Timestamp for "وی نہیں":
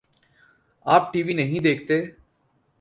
1.25-1.59